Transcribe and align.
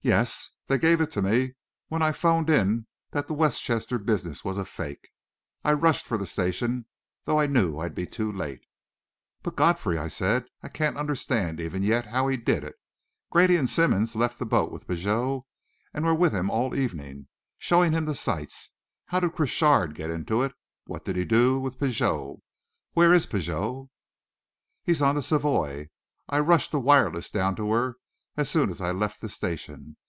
"Yes 0.00 0.52
they 0.68 0.78
gave 0.78 1.00
it 1.02 1.10
to 1.10 1.20
me 1.20 1.54
when 1.88 2.00
I 2.02 2.12
'phoned 2.12 2.48
in 2.48 2.86
that 3.10 3.26
the 3.26 3.34
Westchester 3.34 3.98
business 3.98 4.42
was 4.44 4.56
a 4.56 4.64
fake. 4.64 5.08
I 5.64 5.72
rushed 5.72 6.06
for 6.06 6.16
the 6.16 6.24
station, 6.24 6.86
though 7.24 7.38
I 7.38 7.46
knew 7.46 7.78
I'd 7.78 7.96
be 7.96 8.06
too 8.06 8.30
late." 8.32 8.64
"But, 9.42 9.56
Godfrey," 9.56 9.98
I 9.98 10.06
said, 10.08 10.46
"I 10.62 10.68
can't 10.68 10.96
understand, 10.96 11.60
even 11.60 11.82
yet, 11.82 12.06
how 12.06 12.28
he 12.28 12.36
did 12.38 12.62
it. 12.64 12.76
Grady 13.30 13.56
and 13.56 13.68
Simmonds 13.68 14.14
left 14.16 14.38
the 14.38 14.46
boat 14.46 14.70
with 14.72 14.86
Pigot 14.86 15.42
and 15.92 16.06
were 16.06 16.14
with 16.14 16.32
him 16.32 16.48
all 16.48 16.74
evening, 16.74 17.26
showing 17.58 17.92
him 17.92 18.04
the 18.06 18.14
sights. 18.14 18.70
How 19.06 19.20
did 19.20 19.34
Crochard 19.34 19.94
get 19.94 20.10
into 20.10 20.42
it? 20.42 20.52
What 20.86 21.04
did 21.04 21.16
he 21.16 21.24
do 21.26 21.58
with 21.58 21.78
Pigot? 21.78 22.36
Where 22.92 23.12
is 23.12 23.26
Pigot?" 23.26 23.88
"He's 24.84 25.02
on 25.02 25.16
the 25.16 25.22
Savoie. 25.22 25.88
I 26.28 26.38
rushed 26.38 26.72
a 26.72 26.78
wireless 26.78 27.30
down 27.30 27.56
to 27.56 27.70
her 27.72 27.96
as 28.38 28.48
soon 28.48 28.70
as 28.70 28.80
I 28.80 28.92
left 28.92 29.20
the 29.20 29.28
station. 29.28 29.96